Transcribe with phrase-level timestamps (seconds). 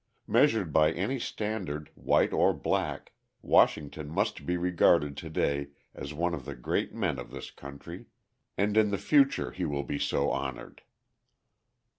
[0.25, 3.13] Measured by any standard, white or black,
[3.43, 8.07] Washington must be regarded to day as one of the great men of this country:
[8.57, 10.81] and in the future he will be so honoured.